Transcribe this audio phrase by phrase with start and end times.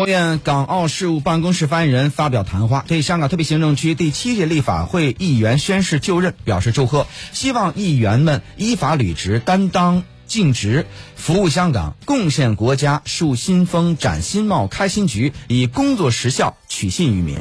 [0.00, 7.06] 国务院港澳事务办公室发言人发表谈话对香港特别行政区第七届立法会议员宣誓就任表示祝贺。
[7.34, 10.86] 希望议员们依法履职担当尽职
[11.16, 17.36] 服务香港贡献国家树新风展新貌开新局以工作实效取信于民。